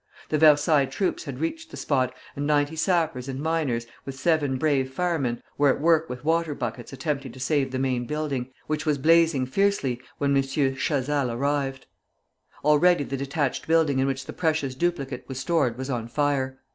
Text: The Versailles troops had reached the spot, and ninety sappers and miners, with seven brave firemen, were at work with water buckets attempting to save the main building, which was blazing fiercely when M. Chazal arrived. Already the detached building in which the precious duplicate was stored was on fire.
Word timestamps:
The 0.29 0.39
Versailles 0.39 0.87
troops 0.87 1.25
had 1.25 1.37
reached 1.39 1.69
the 1.69 1.77
spot, 1.77 2.11
and 2.35 2.47
ninety 2.47 2.75
sappers 2.75 3.27
and 3.27 3.39
miners, 3.39 3.85
with 4.03 4.19
seven 4.19 4.57
brave 4.57 4.91
firemen, 4.91 5.43
were 5.59 5.69
at 5.69 5.79
work 5.79 6.09
with 6.09 6.25
water 6.25 6.55
buckets 6.55 6.91
attempting 6.91 7.31
to 7.33 7.39
save 7.39 7.69
the 7.71 7.77
main 7.77 8.07
building, 8.07 8.49
which 8.65 8.83
was 8.83 8.97
blazing 8.97 9.45
fiercely 9.45 10.01
when 10.17 10.35
M. 10.35 10.41
Chazal 10.41 11.31
arrived. 11.31 11.85
Already 12.65 13.03
the 13.03 13.15
detached 13.15 13.67
building 13.67 13.99
in 13.99 14.07
which 14.07 14.25
the 14.25 14.33
precious 14.33 14.73
duplicate 14.73 15.23
was 15.27 15.37
stored 15.39 15.77
was 15.77 15.91
on 15.91 16.07
fire. 16.07 16.57